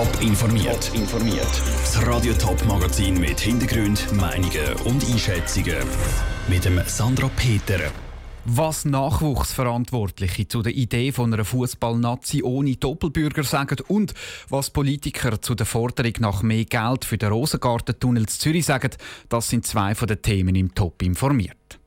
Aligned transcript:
Top 0.00 0.22
informiert. 0.22 0.90
informiert. 0.94 1.62
Das 1.82 2.06
Radio 2.06 2.32
Top 2.32 2.64
Magazin 2.64 3.20
mit 3.20 3.38
Hintergrund, 3.38 4.10
Meinungen 4.14 4.72
und 4.86 5.04
Einschätzungen 5.04 5.76
mit 6.48 6.64
dem 6.64 6.80
Sandra 6.86 7.28
Peter. 7.36 7.80
Was 8.46 8.86
Nachwuchsverantwortliche 8.86 10.48
zu 10.48 10.62
der 10.62 10.72
Idee 10.72 11.12
von 11.12 11.34
einer 11.34 11.44
Fußballnazi 11.44 12.42
ohne 12.42 12.76
Doppelbürger 12.76 13.44
sagen 13.44 13.76
und 13.88 14.14
was 14.48 14.70
Politiker 14.70 15.42
zu 15.42 15.54
der 15.54 15.66
Forderung 15.66 16.14
nach 16.20 16.42
mehr 16.42 16.64
Geld 16.64 17.04
für 17.04 17.18
den 17.18 17.30
Rosengartentunnel 17.30 18.22
in 18.22 18.28
Zürich 18.28 18.64
sagen, 18.64 18.92
das 19.28 19.50
sind 19.50 19.66
zwei 19.66 19.94
von 19.94 20.08
den 20.08 20.22
Themen 20.22 20.54
im 20.54 20.74
Top 20.74 21.02
informiert. 21.02 21.78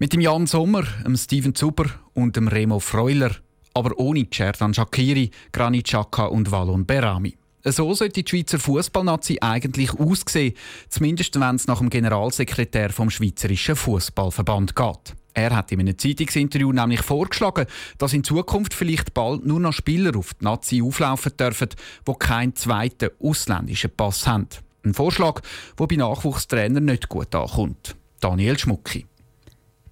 Mit 0.00 0.12
dem 0.12 0.20
Jan 0.20 0.48
Sommer, 0.48 0.82
dem 1.04 1.16
Steven 1.16 1.54
Zuber 1.54 1.86
und 2.14 2.34
dem 2.34 2.48
Remo 2.48 2.80
Freuler, 2.80 3.30
aber 3.76 3.98
ohne 3.98 4.26
Cerdan 4.32 4.72
Shakiri, 4.72 5.30
Granit 5.52 5.84
Xhaka 5.84 6.26
und 6.26 6.50
Valon 6.50 6.86
Berami. 6.86 7.36
So 7.62 7.92
sollte 7.92 8.22
die 8.22 8.28
Schweizer 8.28 8.58
Fußballnazi 8.58 9.38
eigentlich 9.42 9.92
aussehen, 9.92 10.54
zumindest 10.88 11.38
wenn 11.38 11.56
es 11.56 11.66
nach 11.66 11.80
dem 11.80 11.90
Generalsekretär 11.90 12.90
vom 12.90 13.10
Schweizerischen 13.10 13.76
Fußballverband 13.76 14.74
geht. 14.74 15.14
Er 15.34 15.54
hat 15.54 15.72
in 15.72 15.80
einem 15.80 15.98
Zeitungsinterview 15.98 16.72
nämlich 16.72 17.02
vorgeschlagen, 17.02 17.66
dass 17.98 18.14
in 18.14 18.24
Zukunft 18.24 18.72
vielleicht 18.72 19.12
bald 19.12 19.44
nur 19.44 19.60
noch 19.60 19.74
Spieler 19.74 20.16
auf 20.16 20.32
die 20.32 20.44
Nazi 20.44 20.80
auflaufen 20.80 21.36
dürfen, 21.38 21.68
die 22.08 22.14
keinen 22.18 22.56
zweiten 22.56 23.10
ausländischen 23.20 23.90
Pass 23.94 24.26
haben. 24.26 24.48
Ein 24.84 24.94
Vorschlag, 24.94 25.42
der 25.78 25.86
bei 25.86 25.96
Nachwuchstrainern 25.96 26.86
nicht 26.86 27.10
gut 27.10 27.34
ankommt. 27.34 27.96
Daniel 28.20 28.58
Schmucki. 28.58 29.04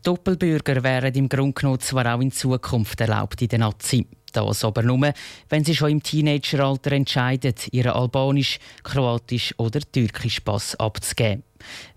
Doppelbürger 0.05 0.83
wären 0.83 1.15
im 1.15 1.31
Grunde 1.31 1.55
genommen 1.55 1.81
zwar 1.81 2.15
auch 2.15 2.21
in 2.21 2.31
Zukunft 2.31 3.01
erlaubt 3.01 3.41
in 3.41 3.49
der 3.49 3.59
Nazi. 3.59 4.07
Das 4.33 4.65
aber 4.65 4.83
nur, 4.83 5.13
wenn 5.49 5.65
sie 5.65 5.75
schon 5.75 5.93
im 5.93 6.03
Teenageralter 6.03 6.93
entscheiden, 6.93 7.55
ihren 7.71 7.93
albanisch, 7.93 8.59
kroatisch 8.83 9.55
oder 9.57 9.81
türkisch 9.81 10.41
Pass 10.41 10.77
abzugeben. 10.77 11.45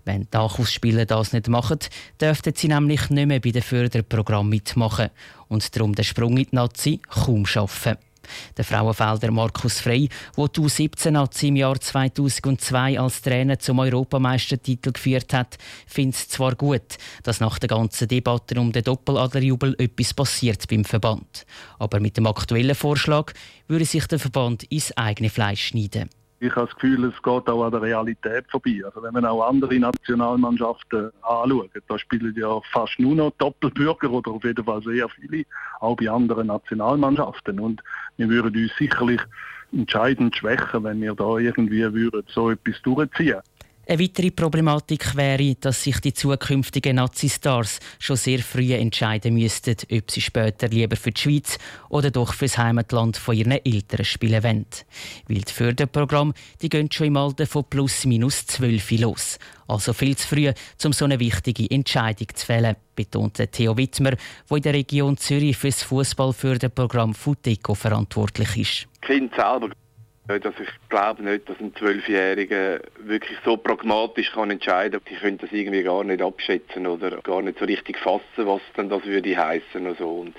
Wenn 0.06 0.22
die 0.22 0.28
Nachwuchsspieler 0.32 1.04
das 1.04 1.34
nicht 1.34 1.48
machen, 1.48 1.80
dürften 2.18 2.54
sie 2.56 2.68
nämlich 2.68 3.10
nicht 3.10 3.26
mehr 3.26 3.40
bei 3.40 3.50
den 3.50 3.60
Förderprogrammen 3.60 4.48
mitmachen 4.48 5.10
und 5.48 5.76
darum 5.76 5.94
den 5.94 6.04
Sprung 6.04 6.38
in 6.38 6.44
die 6.44 6.54
Nazi 6.56 7.00
kaum 7.06 7.44
schaffen. 7.44 7.98
Der 8.56 8.64
Frauenfelder 8.64 9.30
Markus 9.30 9.80
Frey, 9.80 10.08
der 10.36 10.48
die 10.48 10.60
U17 10.60 11.48
im 11.48 11.56
Jahr 11.56 11.80
2002 11.80 13.00
als 13.00 13.22
Trainer 13.22 13.58
zum 13.58 13.78
Europameistertitel 13.78 14.92
geführt 14.92 15.32
hat, 15.32 15.58
findet 15.86 16.16
es 16.16 16.28
zwar 16.28 16.54
gut, 16.54 16.98
dass 17.22 17.40
nach 17.40 17.58
der 17.58 17.68
ganzen 17.68 18.08
Debatte 18.08 18.60
um 18.60 18.72
den 18.72 18.84
Doppeladlerjubel 18.84 19.74
etwas 19.78 20.14
passiert 20.14 20.68
beim 20.68 20.84
Verband. 20.84 21.46
Aber 21.78 22.00
mit 22.00 22.16
dem 22.16 22.26
aktuellen 22.26 22.74
Vorschlag 22.74 23.32
würde 23.66 23.84
sich 23.84 24.06
der 24.06 24.18
Verband 24.18 24.64
ins 24.64 24.96
eigene 24.96 25.30
Fleisch 25.30 25.68
schneiden. 25.68 26.10
Ich 26.40 26.54
habe 26.54 26.66
das 26.66 26.74
Gefühl, 26.76 27.04
es 27.04 27.20
geht 27.22 27.48
auch 27.48 27.64
an 27.64 27.72
der 27.72 27.82
Realität 27.82 28.44
vorbei. 28.48 28.80
Also 28.84 29.02
wenn 29.02 29.12
man 29.12 29.24
auch 29.24 29.48
andere 29.48 29.76
Nationalmannschaften 29.76 31.10
anschaut, 31.22 31.70
da 31.88 31.98
spielen 31.98 32.34
ja 32.36 32.60
fast 32.72 32.98
nur 33.00 33.16
noch 33.16 33.32
Doppelbürger 33.38 34.10
oder 34.10 34.30
auf 34.30 34.44
jeden 34.44 34.64
Fall 34.64 34.80
sehr 34.82 35.08
viele, 35.08 35.44
auch 35.80 35.96
bei 35.96 36.08
anderen 36.08 36.46
Nationalmannschaften. 36.46 37.58
Und 37.58 37.82
wir 38.18 38.28
würden 38.28 38.54
uns 38.62 38.76
sicherlich 38.78 39.20
entscheidend 39.72 40.36
schwächen, 40.36 40.84
wenn 40.84 41.00
wir 41.00 41.14
da 41.14 41.38
irgendwie 41.38 41.92
würden 41.92 42.22
so 42.28 42.50
etwas 42.50 42.80
durchziehen 42.82 43.28
würden. 43.28 43.42
Eine 43.90 44.02
weitere 44.02 44.30
Problematik 44.30 45.16
wäre, 45.16 45.54
dass 45.54 45.82
sich 45.82 45.98
die 46.00 46.12
zukünftigen 46.12 46.96
Nazi-Stars 46.96 47.80
schon 47.98 48.16
sehr 48.16 48.40
früh 48.40 48.74
entscheiden 48.74 49.32
müssten, 49.32 49.76
ob 49.90 50.10
sie 50.10 50.20
später 50.20 50.68
lieber 50.68 50.94
für 50.94 51.10
die 51.10 51.18
Schweiz 51.18 51.58
oder 51.88 52.10
doch 52.10 52.34
für 52.34 52.44
das 52.44 52.58
Heimatland 52.58 53.16
von 53.16 53.34
ihren 53.34 53.52
Eltern 53.52 54.04
spielen 54.04 54.44
wollen. 54.44 54.66
Weil 55.26 55.40
die 55.40 55.50
Förderprogramme 55.50 56.34
die 56.60 56.68
gehen 56.68 56.92
schon 56.92 57.06
im 57.06 57.16
Alter 57.16 57.46
von 57.46 57.64
plus 57.64 58.04
minus 58.04 58.44
zwölf 58.44 58.90
los. 58.90 59.38
Also 59.66 59.94
viel 59.94 60.18
zu 60.18 60.28
früh, 60.28 60.52
um 60.84 60.92
so 60.92 61.06
eine 61.06 61.18
wichtige 61.18 61.70
Entscheidung 61.70 62.28
zu 62.34 62.44
fällen, 62.44 62.76
betonte 62.94 63.48
Theo 63.48 63.74
Wittmer, 63.78 64.12
der 64.50 64.56
in 64.58 64.62
der 64.64 64.74
Region 64.74 65.16
Zürich 65.16 65.56
für 65.56 65.68
das 65.68 65.82
Fußballförderprogramm 65.84 67.14
Futeco 67.14 67.74
verantwortlich 67.74 68.54
ist. 68.54 68.88
Kind 69.00 69.32
selber 69.34 69.70
also 70.28 70.50
ich 70.62 70.88
glaube 70.90 71.22
nicht, 71.22 71.48
dass 71.48 71.58
ein 71.58 71.74
Zwölfjähriger 71.74 72.80
wirklich 73.00 73.38
so 73.44 73.56
pragmatisch 73.56 74.30
kann 74.32 74.50
entscheiden 74.50 75.00
kann. 75.00 75.08
Die 75.10 75.18
können 75.18 75.38
das 75.38 75.50
irgendwie 75.50 75.82
gar 75.82 76.04
nicht 76.04 76.20
abschätzen 76.20 76.86
oder 76.86 77.16
gar 77.22 77.40
nicht 77.40 77.58
so 77.58 77.64
richtig 77.64 77.96
fassen, 77.98 78.22
was 78.36 78.60
dann 78.76 78.90
das 78.90 79.04
würde 79.06 79.36
heißen 79.36 79.86
und 79.86 79.98
so. 79.98 80.08
Und 80.08 80.36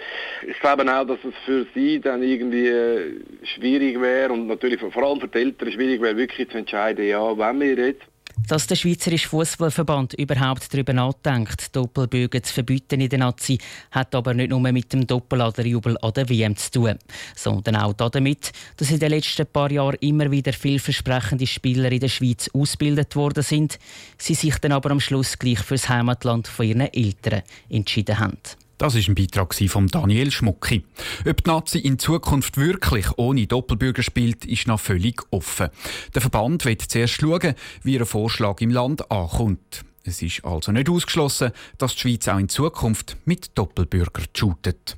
ich 0.48 0.60
glaube 0.60 0.84
auch, 0.84 1.06
dass 1.06 1.18
es 1.24 1.34
für 1.44 1.66
sie 1.74 2.00
dann 2.00 2.22
irgendwie 2.22 2.68
äh, 2.68 3.20
schwierig 3.44 4.00
wäre 4.00 4.32
und 4.32 4.48
natürlich 4.48 4.80
vor 4.80 5.04
allem 5.04 5.20
für 5.20 5.28
die 5.28 5.40
Eltern 5.40 5.72
schwierig 5.72 6.02
wäre, 6.02 6.18
wirklich 6.18 6.50
zu 6.50 6.60
entscheiden, 6.60 7.08
ja, 7.08 7.38
wenn 7.38 7.60
wir 7.60 7.74
jetzt 7.74 8.04
dass 8.48 8.68
der 8.68 8.76
Schweizerische 8.76 9.28
Fußballverband 9.30 10.14
überhaupt 10.16 10.74
darüber 10.74 10.94
nachdenkt, 10.94 11.76
Doppelbögen 11.76 12.44
zu 12.44 12.54
verbieten 12.54 13.02
in 13.02 13.10
der 13.10 13.20
Nazi, 13.20 13.58
hat 13.92 14.16
aber 14.16 14.34
nicht 14.34 14.50
nur 14.50 14.60
mit 14.60 14.92
dem 14.94 15.06
Doppeladerjubel 15.06 15.98
an 16.02 16.14
der 16.14 16.30
WM 16.30 16.56
zu 16.56 16.72
tun, 16.72 16.96
sondern 17.36 17.76
auch 17.76 17.94
damit, 17.94 18.52
dass 18.78 18.92
in 18.92 19.00
den 19.00 19.10
letzten 19.10 19.46
paar 19.46 19.72
Jahren 19.72 19.98
immer 20.02 20.32
wieder 20.32 20.54
vielversprechende 20.54 21.48
Spieler 21.48 21.92
in 21.92 22.00
der 22.00 22.10
Schweiz 22.10 22.50
ausgebildet 22.54 23.16
worden 23.16 23.44
sind, 23.44 23.80
sie 24.18 24.36
sich 24.36 24.58
dann 24.58 24.72
aber 24.72 24.92
am 24.92 25.00
Schluss 25.00 25.38
gleich 25.38 25.60
fürs 25.60 25.90
Heimatland 25.90 26.48
von 26.48 26.66
ihren 26.66 26.82
Eltern 26.82 27.44
entschieden 27.70 28.20
haben. 28.20 28.38
Das 28.80 28.96
ist 28.96 29.10
ein 29.10 29.16
Beitrag 29.16 29.54
von 29.54 29.88
Daniel 29.88 30.32
Schmucki. 30.32 30.86
Ob 31.28 31.44
die 31.44 31.50
Nazi 31.50 31.80
in 31.80 32.00
Zukunft 32.00 32.56
wirklich 32.56 33.08
ohne 33.18 33.46
Doppelbürger 33.46 34.02
spielt, 34.04 34.46
ist 34.46 34.68
noch 34.68 34.80
völlig 34.80 35.22
offen. 35.32 35.68
Der 36.16 36.22
Verband 36.22 36.64
wird 36.64 36.84
zuerst 36.84 37.16
schauen, 37.16 37.56
wie 37.84 37.96
ihr 37.96 38.06
Vorschlag 38.06 38.62
im 38.62 38.70
Land 38.70 39.12
ankommt. 39.12 39.84
Es 40.06 40.22
ist 40.22 40.46
also 40.46 40.72
nicht 40.72 40.90
ausgeschlossen, 40.90 41.52
dass 41.78 41.96
die 41.96 42.00
Schweiz 42.00 42.30
auch 42.30 42.40
in 42.40 42.48
Zukunft 42.48 43.18
mit 43.26 43.52
Doppelbürger 43.58 44.24
shootet. 44.34 44.96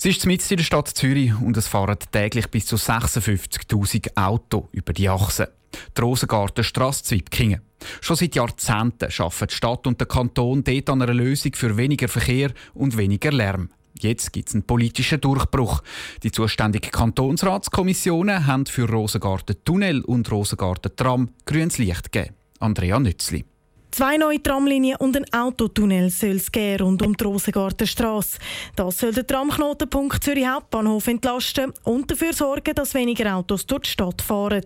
Es 0.00 0.04
ist 0.04 0.26
mitten 0.26 0.46
in 0.50 0.58
der 0.58 0.64
Stadt 0.64 0.86
Zürich 0.86 1.32
und 1.40 1.56
es 1.56 1.66
fahren 1.66 1.98
täglich 2.12 2.46
bis 2.46 2.66
zu 2.66 2.76
56.000 2.76 4.16
Autos 4.16 4.66
über 4.70 4.92
die 4.92 5.08
Achse. 5.08 5.52
Die 5.96 6.00
Rosengartenstrasse 6.00 7.02
Zwipkingen. 7.02 7.62
Schon 8.00 8.14
seit 8.14 8.36
Jahrzehnten 8.36 9.08
arbeiten 9.18 9.46
die 9.50 9.54
Stadt 9.56 9.88
und 9.88 9.98
der 9.98 10.06
Kanton 10.06 10.62
dort 10.62 10.88
an 10.90 11.02
einer 11.02 11.12
Lösung 11.12 11.52
für 11.56 11.76
weniger 11.76 12.06
Verkehr 12.06 12.52
und 12.74 12.96
weniger 12.96 13.32
Lärm. 13.32 13.70
Jetzt 13.98 14.32
gibt 14.32 14.48
es 14.48 14.54
einen 14.54 14.62
politischen 14.62 15.20
Durchbruch. 15.20 15.82
Die 16.22 16.30
zuständigen 16.30 16.92
Kantonsratskommissionen 16.92 18.46
haben 18.46 18.66
für 18.66 18.88
Rosengarten 18.88 19.56
Tunnel 19.64 20.02
und 20.02 20.30
Rosengarten 20.30 20.94
Tram 20.94 21.30
grünes 21.44 21.78
Licht 21.78 22.12
gegeben. 22.12 22.36
Andrea 22.60 23.00
Nützli. 23.00 23.44
Zwei 23.90 24.16
neue 24.16 24.42
Tramlinien 24.42 24.96
und 24.96 25.16
ein 25.16 25.32
Autotunnel 25.32 26.10
soll 26.10 26.36
es 26.36 26.52
geben 26.52 26.84
rund 26.84 27.02
um 27.04 27.16
die 27.16 27.24
Rosengartenstrasse. 27.24 28.38
Das 28.76 28.98
soll 28.98 29.12
den 29.12 29.26
Tramknotenpunkt 29.26 30.22
Zürich 30.22 30.46
Hauptbahnhof 30.46 31.06
entlasten 31.08 31.72
und 31.84 32.10
dafür 32.10 32.32
sorgen, 32.32 32.74
dass 32.74 32.94
weniger 32.94 33.34
Autos 33.34 33.66
durch 33.66 33.82
die 33.82 33.90
Stadt 33.90 34.22
fahren. 34.22 34.62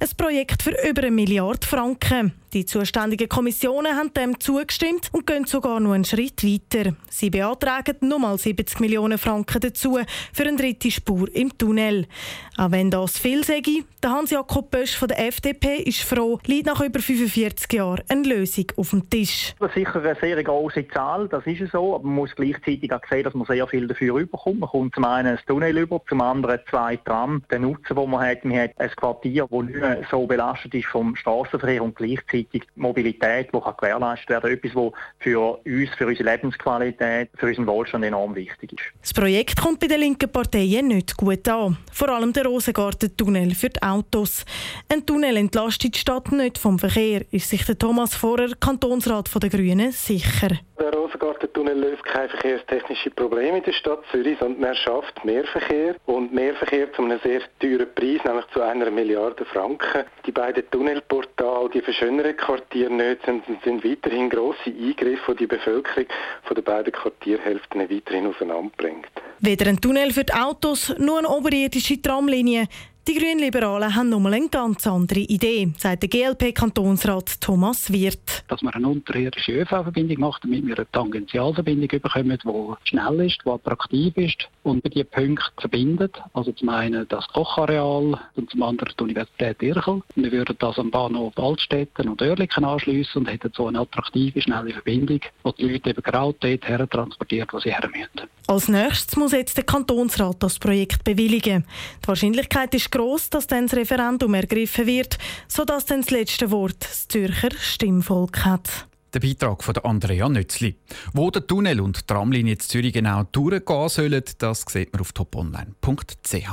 Ein 0.00 0.08
Projekt 0.16 0.62
für 0.62 0.74
über 0.88 1.02
eine 1.02 1.10
Milliarde 1.10 1.66
Franken. 1.66 2.39
Die 2.52 2.66
zuständigen 2.66 3.28
Kommissionen 3.28 3.94
haben 3.94 4.12
dem 4.12 4.40
zugestimmt 4.40 5.10
und 5.12 5.24
gehen 5.24 5.44
sogar 5.44 5.78
noch 5.78 5.92
einen 5.92 6.04
Schritt 6.04 6.42
weiter. 6.42 6.96
Sie 7.08 7.30
beantragen 7.30 7.96
nochmal 8.00 8.38
70 8.38 8.80
Millionen 8.80 9.18
Franken 9.18 9.60
dazu 9.60 10.00
für 10.32 10.42
eine 10.42 10.56
dritte 10.56 10.90
Spur 10.90 11.32
im 11.32 11.56
Tunnel. 11.56 12.08
Auch 12.56 12.72
wenn 12.72 12.90
das 12.90 13.18
viel 13.18 13.44
sage, 13.44 13.84
der 14.02 14.10
Hans-Jakob 14.10 14.68
Bösch 14.68 14.96
von 14.96 15.06
der 15.06 15.28
FDP 15.28 15.76
ist 15.76 16.00
froh, 16.02 16.40
liegt 16.46 16.66
nach 16.66 16.80
über 16.80 16.98
45 16.98 17.72
Jahren 17.72 18.02
eine 18.08 18.22
Lösung 18.26 18.66
auf 18.76 18.90
dem 18.90 19.08
Tisch. 19.08 19.54
Das 19.60 19.68
ist 19.68 19.74
sicher 19.76 20.02
eine 20.02 20.16
sehr 20.20 20.42
große 20.42 20.88
Zahl, 20.88 21.28
das 21.28 21.46
ist 21.46 21.70
so, 21.70 21.94
aber 21.94 22.04
man 22.04 22.16
muss 22.16 22.34
gleichzeitig 22.34 22.92
auch 22.92 23.00
sehen, 23.08 23.22
dass 23.22 23.34
man 23.34 23.46
sehr 23.46 23.66
viel 23.68 23.86
dafür 23.86 24.16
überkommt. 24.16 24.58
Man 24.58 24.68
kommt 24.68 24.94
zum 24.96 25.04
einen 25.04 25.36
ein 25.36 25.44
Tunnel 25.46 25.78
über, 25.78 26.02
zum 26.08 26.20
anderen 26.20 26.58
zwei 26.68 26.96
Tram. 26.96 27.44
Der 27.48 27.60
Nutzen, 27.60 27.94
den 27.94 28.10
man 28.10 28.26
hat, 28.26 28.44
man 28.44 28.58
hat 28.58 28.72
ein 28.78 28.90
Quartier, 28.90 29.46
das 29.48 29.62
nicht 29.62 29.78
mehr 29.78 30.02
so 30.10 30.26
belastet 30.26 30.74
ist 30.74 30.86
vom 30.86 31.14
Straßenverkehr 31.14 31.82
und 31.82 31.94
gleichzeitig 31.94 32.39
gleichzeitig 32.40 32.68
Mobilität, 32.76 33.48
die 33.52 33.60
kann 33.60 33.74
gewährleistet 33.76 34.28
werden 34.30 34.50
Etwas, 34.52 34.74
was 34.74 34.92
für 35.18 35.40
uns, 35.40 35.90
für 35.96 36.06
unsere 36.06 36.30
Lebensqualität, 36.30 37.30
für 37.36 37.46
unseren 37.46 37.66
Wohlstand 37.66 38.04
enorm 38.04 38.34
wichtig 38.34 38.72
ist. 38.72 38.82
Das 39.00 39.12
Projekt 39.12 39.60
kommt 39.60 39.80
bei 39.80 39.86
den 39.86 40.00
linken 40.00 40.30
Parteien 40.30 40.88
nicht 40.88 41.16
gut 41.16 41.48
an. 41.48 41.76
Vor 41.92 42.08
allem 42.08 42.32
der 42.32 42.46
Rosengarten-Tunnel 42.46 43.54
für 43.54 43.70
die 43.70 43.82
Autos. 43.82 44.44
Ein 44.88 45.04
Tunnel 45.06 45.36
entlastet 45.36 45.94
die 45.94 45.98
Stadt 45.98 46.32
nicht 46.32 46.58
vom 46.58 46.78
Verkehr, 46.78 47.24
ist 47.30 47.48
sich 47.48 47.64
der 47.64 47.78
Thomas 47.78 48.14
Vorer, 48.14 48.50
Kantonsrat 48.58 49.30
der 49.42 49.50
Grünen, 49.50 49.92
sicher. 49.92 50.58
Der 50.80 50.94
Rosengartentunnel 50.94 51.78
löst 51.78 52.02
keine 52.04 52.30
verkehrstechnischen 52.30 53.12
Probleme 53.12 53.58
in 53.58 53.64
der 53.64 53.72
Stadt 53.72 54.02
Zürich, 54.10 54.38
sondern 54.40 54.64
er 54.64 54.74
schafft 54.74 55.22
mehr 55.26 55.44
Verkehr 55.44 55.94
und 56.06 56.32
mehr 56.32 56.54
Verkehr 56.54 56.90
zu 56.94 57.02
einem 57.02 57.20
sehr 57.22 57.42
teuren 57.60 57.94
Preis, 57.94 58.24
nämlich 58.24 58.46
zu 58.54 58.62
einer 58.62 58.90
Milliarde 58.90 59.44
Franken. 59.44 60.04
Die 60.24 60.32
beiden 60.32 60.68
Tunnelportale, 60.70 61.68
die 61.68 61.82
verschönern 61.82 62.29
Quartiere 62.36 62.92
nicht, 62.92 63.24
sondern 63.24 63.58
sind 63.64 63.84
weiterhin 63.84 64.30
grosse 64.30 64.66
Eingriffe, 64.66 65.32
die 65.32 65.38
die 65.38 65.46
Bevölkerung 65.46 66.06
von 66.42 66.54
den 66.54 66.64
beiden 66.64 66.92
Quartierhälften 66.92 67.80
weiterhin 67.80 68.26
auseinanderbringt. 68.26 69.08
Weder 69.40 69.66
ein 69.68 69.80
Tunnel 69.80 70.12
für 70.12 70.24
die 70.24 70.32
Autos, 70.32 70.94
noch 70.98 71.18
eine 71.18 71.28
oberirdische 71.28 72.00
Tramlinie. 72.00 72.68
Die 73.08 73.14
Grünliberalen 73.14 73.94
haben 73.94 74.10
nochmal 74.10 74.34
eine 74.34 74.50
ganz 74.50 74.86
andere 74.86 75.20
Idee, 75.20 75.72
sagt 75.78 76.02
der 76.02 76.10
GLP-Kantonsrat 76.10 77.40
Thomas 77.40 77.90
Wirth. 77.90 78.44
Dass 78.48 78.60
man 78.60 78.74
eine 78.74 78.88
unterirdische 78.88 79.52
ÖV-Verbindung 79.52 80.20
macht, 80.20 80.44
damit 80.44 80.66
wir 80.66 80.76
eine 80.76 80.90
Tangentialverbindung 80.92 81.88
bekommen, 81.88 82.38
die 82.44 82.88
schnell 82.88 83.20
ist, 83.26 83.38
die 83.42 83.50
attraktiv 83.50 84.16
ist 84.18 84.48
und 84.64 84.84
die 84.94 85.02
Punkte 85.02 85.50
verbindet. 85.58 86.20
Also 86.34 86.52
zum 86.52 86.68
einen 86.68 87.08
das 87.08 87.26
Kochareal 87.28 88.20
und 88.36 88.50
zum 88.50 88.62
anderen 88.62 88.92
die 88.98 89.02
Universität 89.02 89.62
Irchel. 89.62 90.02
Wir 90.14 90.30
würden 90.30 90.56
das 90.58 90.78
am 90.78 90.90
Bahnhof 90.90 91.32
Altstetten 91.38 92.06
und 92.06 92.20
Oerlikon 92.20 92.64
anschliessen 92.64 93.20
und 93.20 93.26
hätten 93.26 93.50
so 93.56 93.66
eine 93.66 93.80
attraktive, 93.80 94.42
schnelle 94.42 94.72
Verbindung, 94.72 95.20
die 95.20 95.52
die 95.56 95.68
Leute 95.68 95.90
eben 95.90 96.02
genau 96.02 96.34
dort 96.38 96.68
her 96.68 96.88
transportiert, 96.88 97.50
wo 97.54 97.60
sie 97.60 97.72
her 97.72 97.88
müssen. 97.90 98.28
Als 98.50 98.66
nächstes 98.66 99.16
muss 99.16 99.30
jetzt 99.30 99.56
der 99.58 99.62
Kantonsrat 99.62 100.42
das 100.42 100.58
Projekt 100.58 101.04
bewilligen. 101.04 101.64
Die 102.02 102.08
Wahrscheinlichkeit 102.08 102.74
ist 102.74 102.90
groß, 102.90 103.30
dass 103.30 103.46
dann 103.46 103.68
das 103.68 103.76
Referendum 103.76 104.34
ergriffen 104.34 104.88
wird, 104.88 105.18
sodass 105.46 105.86
dann 105.86 106.00
das 106.00 106.10
letzte 106.10 106.50
Wort 106.50 106.78
das 106.80 107.06
Zürcher 107.06 107.50
Stimmvolk 107.56 108.44
hat. 108.44 108.88
Der 109.14 109.20
Beitrag 109.20 109.62
von 109.62 109.76
Andrea 109.76 110.28
Nützli. 110.28 110.74
Wo 111.12 111.30
der 111.30 111.46
Tunnel 111.46 111.80
und 111.80 111.98
die 111.98 112.06
Tramlinie 112.08 112.54
in 112.54 112.58
Zürich 112.58 112.92
genau 112.92 113.22
durchgehen 113.30 113.88
sollen, 113.88 114.24
das 114.38 114.64
sieht 114.68 114.92
man 114.92 115.02
auf 115.02 115.12
toponline.ch. 115.12 116.50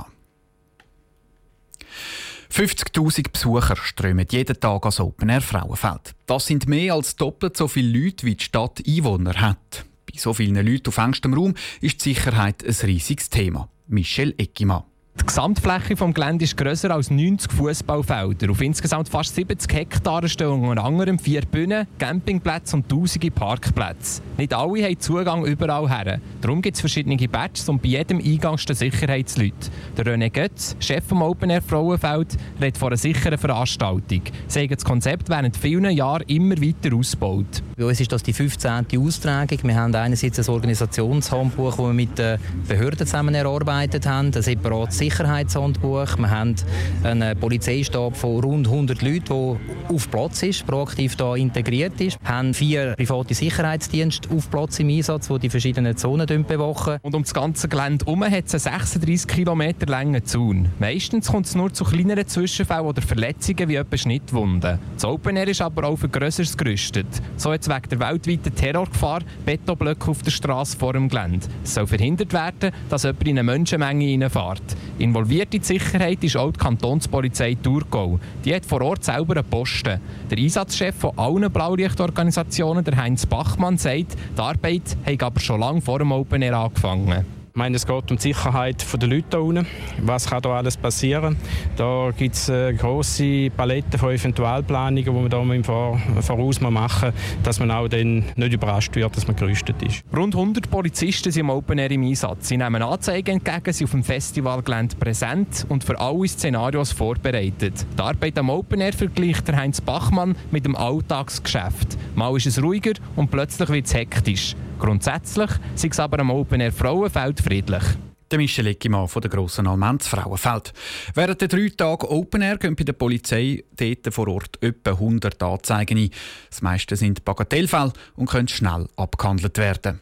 50.000 2.52 3.32
Besucher 3.32 3.76
strömen 3.76 4.28
jeden 4.30 4.60
Tag 4.60 4.84
ans 4.84 5.00
Open 5.00 5.30
Air 5.30 5.42
Frauenfeld. 5.42 6.14
Das 6.28 6.46
sind 6.46 6.68
mehr 6.68 6.94
als 6.94 7.16
doppelt 7.16 7.58
so 7.58 7.68
viele 7.68 8.04
Leute, 8.06 8.28
wie 8.28 8.36
die 8.36 8.44
Stadt 8.44 8.84
Einwohner 8.88 9.34
hat. 9.42 9.88
So 10.18 10.34
vielen 10.34 10.56
Leuten 10.56 10.88
auf 10.88 10.98
engstem 10.98 11.34
Raum 11.34 11.54
ist 11.82 12.04
die 12.04 12.14
Sicherheit 12.14 12.64
ein 12.64 12.76
riesiges 12.84 13.30
Thema. 13.30 13.70
Michel 13.88 14.34
Eckimann. 14.38 14.84
Die 15.20 15.26
Gesamtfläche 15.26 15.96
des 15.96 16.14
Geländes 16.14 16.50
ist 16.50 16.58
grösser 16.58 16.92
als 16.92 17.12
90 17.12 17.52
Fußballfelder. 17.52 18.50
Auf 18.52 18.62
insgesamt 18.62 19.10
fast 19.10 19.36
70 19.36 19.74
Hektar 19.74 20.28
stehen 20.28 20.48
unter 20.48 20.84
anderem 20.84 21.20
vier 21.20 21.42
Bühnen, 21.42 21.88
Campingplätze 21.98 22.78
und 22.78 22.88
tausende 22.88 23.32
Parkplätze. 23.32 24.22
Nicht 24.38 24.54
alle 24.54 24.84
haben 24.84 25.00
Zugang 25.00 25.46
überall 25.46 25.90
her. 25.90 26.20
Darum 26.42 26.62
gibt 26.62 26.76
es 26.76 26.82
verschiedene 26.82 27.18
Badges 27.28 27.68
und 27.68 27.82
bei 27.82 27.90
jedem 27.90 28.20
Eingang 28.20 28.58
stehen 28.58 28.76
Sicherheitsleute. 28.76 29.56
Der 29.98 30.06
René 30.06 30.30
Götz, 30.30 30.76
Chef 30.80 31.04
vom 31.04 31.22
Open 31.22 31.50
Air 31.50 31.62
Frauenfeld, 31.62 32.38
redet 32.62 32.78
von 32.78 32.90
einer 32.90 32.98
sicheren 32.98 33.38
Veranstaltung. 33.38 34.22
Sie 34.48 34.68
das 34.68 34.86
Konzept 34.86 35.30
während 35.30 35.58
vielen 35.58 35.92
Jahren 35.92 36.24
immer 36.28 36.56
weiter 36.58 36.96
ausgebaut. 36.96 37.64
Bei 37.76 37.86
uns 37.86 38.00
ist 38.00 38.12
das 38.12 38.24
die 38.24 38.34
15. 38.34 38.86
Austragung. 38.98 39.60
Wir 39.64 39.76
haben 39.76 39.94
einerseits 39.94 40.40
ein 40.40 40.54
Organisationshandbuch, 40.54 41.76
das 41.76 41.86
wir 41.86 41.94
mit 41.94 42.18
den 42.18 42.40
Behörden 42.68 43.00
zusammen 43.00 43.36
erarbeitet 43.36 44.06
haben, 44.06 44.32
ein 44.34 44.42
separates 44.42 45.07
Sicherheitshandbuch. 45.08 46.18
Wir 46.18 46.30
haben 46.30 46.56
einen 47.04 47.40
Polizeistab 47.40 48.18
von 48.18 48.44
rund 48.44 48.68
100 48.68 49.02
Leuten, 49.02 49.26
der 49.30 49.96
auf 49.96 50.12
Platz 50.12 50.44
ist, 50.44 50.68
proaktiv 50.68 51.16
da 51.16 51.36
integriert 51.36 52.00
ist. 52.02 52.20
Wir 52.22 52.30
haben 52.30 52.54
vier 52.54 52.94
private 52.98 53.34
Sicherheitsdienste 53.34 54.30
auf 54.36 54.50
Platz 54.50 54.80
im 54.80 54.90
Einsatz, 54.90 55.30
die 55.30 55.40
die 55.40 55.50
verschiedenen 55.50 55.96
Zonen 55.96 56.28
bewachen. 56.46 56.98
Und 57.04 57.16
um 57.16 57.24
das 57.24 57.34
ganze 57.34 57.70
Gelände 57.70 58.06
herum 58.06 58.24
hat 58.24 58.46
es 58.48 58.68
einen 58.68 58.80
36 58.80 59.28
km 59.28 59.62
langen 59.88 60.26
Zaun. 60.26 60.70
Meistens 60.80 61.32
kommt 61.32 61.46
es 61.46 61.56
nur 61.56 61.74
zu 61.74 61.86
kleineren 61.86 62.28
Zwischenfällen 62.28 62.86
oder 62.86 63.02
Verletzungen 63.02 63.70
wie 63.70 63.76
etwa 63.76 63.98
Schnittwunden. 63.98 64.80
Das 64.96 65.06
Open 65.06 65.38
Air 65.38 65.48
ist 65.48 65.62
aber 65.62 65.88
auch 65.88 65.96
für 65.96 66.10
Größeres 66.10 66.58
gerüstet. 66.58 67.08
So 67.38 67.54
hat 67.54 67.62
es 67.62 67.70
wegen 67.70 67.90
der 67.90 68.00
weltweiten 68.00 68.54
Terrorgefahr 68.54 69.22
Betonblöcke 69.46 70.12
auf 70.12 70.22
der 70.22 70.32
Straße 70.32 70.78
vor 70.78 70.94
dem 70.94 71.08
Gelände. 71.08 71.48
Es 71.64 71.76
soll 71.76 71.88
verhindert 71.88 72.34
werden, 72.34 72.72
dass 72.90 73.04
jemand 73.04 73.24
in 73.28 73.40
eine 73.40 73.44
Menschenmenge 73.44 74.24
reinfährt. 74.24 74.76
Involviert 75.00 75.54
in 75.54 75.62
die 75.62 75.66
Sicherheit 75.66 76.24
ist 76.24 76.38
auch 76.38 76.52
die 76.52 76.60
Kantonspolizei 76.60 77.56
Thurgau. 77.62 78.20
Die 78.44 78.56
hat 78.56 78.66
vor 78.66 78.82
Ort 78.82 79.04
selber 79.04 79.36
einen 79.36 79.46
Posten. 79.46 80.02
Der 80.30 80.38
Einsatzchef 80.38 80.96
von 80.96 81.18
allen 81.18 81.52
Blaulichtorganisationen, 81.52 82.84
der 82.84 82.98
Heinz 82.98 83.26
Bachmann, 83.28 83.78
sagt, 83.78 84.18
die 84.36 84.42
Arbeit 84.42 84.98
hat 85.06 85.24
aber 85.24 85.40
schon 85.40 85.60
lange 85.60 85.82
vor 85.82 86.00
dem 86.00 86.12
Open 86.12 86.42
Air 86.42 86.58
angefangen. 86.58 87.37
Ich 87.58 87.60
meine, 87.60 87.76
es 87.76 87.88
geht 87.88 88.12
um 88.12 88.18
die 88.18 88.22
Sicherheit 88.22 88.86
der 89.02 89.10
Leute 89.10 89.26
hier 89.32 89.42
unten. 89.42 89.66
Was 90.04 90.30
kann 90.30 90.44
da 90.44 90.58
alles 90.58 90.78
passieren? 90.78 91.38
Da 91.76 92.12
gibt 92.16 92.36
es 92.36 92.52
eine 92.52 92.76
grosse 92.76 93.50
Palette 93.50 93.98
von 93.98 94.12
Eventualplanungen, 94.12 95.04
die 95.04 95.10
man 95.10 95.28
da 95.28 95.42
im 95.42 95.64
Voraus 95.64 96.62
machen 96.62 97.08
muss, 97.10 97.42
dass 97.42 97.60
man 97.60 97.72
auch 97.72 97.88
dann 97.88 98.26
nicht 98.36 98.54
überrascht 98.54 98.96
wird, 98.96 99.18
dass 99.18 99.26
man 99.26 99.36
gerüstet 99.36 99.82
ist. 99.82 100.04
Rund 100.16 100.36
100 100.36 100.70
Polizisten 100.70 101.32
sind 101.32 101.40
im 101.40 101.50
Open 101.50 101.80
Air 101.80 101.90
im 101.90 102.04
Einsatz. 102.04 102.50
Sie 102.50 102.58
nehmen 102.58 102.84
Anzeigen 102.84 103.42
entgegen, 103.44 103.74
sind 103.74 103.86
auf 103.86 103.92
dem 103.92 104.04
Festivalgelände 104.04 104.96
präsent 104.96 105.66
und 105.68 105.84
für 105.84 106.00
alle 106.00 106.28
Szenarios 106.28 106.92
vorbereitet. 106.92 107.88
Die 107.98 108.02
Arbeit 108.04 108.38
am 108.38 108.52
Open 108.52 108.82
Air 108.82 108.94
vergleicht 108.94 109.52
Heinz 109.52 109.82
Bachmann 109.82 110.36
mit 110.52 110.64
dem 110.64 110.76
Alltagsgeschäft. 110.76 111.98
Mal 112.18 112.36
ist 112.36 112.48
es 112.48 112.60
ruhiger 112.60 112.94
und 113.16 113.30
plötzlich 113.30 113.70
wird 113.70 113.86
es 113.86 113.94
hektisch. 113.94 114.56
Grundsätzlich 114.80 115.52
sei 115.76 115.90
es 115.90 116.00
aber 116.00 116.18
am 116.20 116.32
Open 116.32 116.60
Air 116.60 116.72
Frauenfeld 116.72 117.40
friedlich. 117.40 117.84
Der 118.32 118.40
Michel 118.40 118.66
Eckimann 118.66 119.08
von 119.08 119.22
der 119.22 119.30
grossen 119.30 119.68
Almenz 119.68 120.08
Frauenfeld. 120.08 120.74
Während 121.14 121.40
der 121.42 121.48
drei 121.48 121.70
Tage 121.70 122.10
Open 122.10 122.42
Air 122.42 122.58
gehen 122.58 122.76
bei 122.76 122.86
der 122.86 122.94
Polizei 122.94 123.64
dort 123.72 124.12
vor 124.12 124.28
Ort 124.30 124.58
etwa 124.64 124.94
100 124.94 125.44
Anzeigen 125.44 126.00
ein. 126.00 126.10
Das 126.50 126.64
meiste 126.64 126.96
sind 126.96 127.24
Bagatellfälle 127.24 127.94
und 128.16 128.28
können 128.28 128.48
schnell 128.48 128.88
abgehandelt 128.96 129.60
werden. 129.60 130.02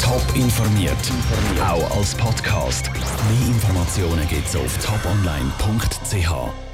Top 0.00 0.24
informiert, 0.36 0.94
auch 1.60 1.96
als 1.96 2.14
Podcast. 2.14 2.88
Mehr 2.92 3.48
Informationen 3.48 4.28
gibt 4.28 4.46
es 4.46 4.54
auf 4.54 4.78
toponline.ch. 4.78 6.71